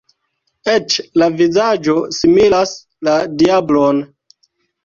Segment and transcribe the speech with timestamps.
[0.75, 2.73] Eĉ la vizaĝo similas
[3.09, 4.05] la diablon!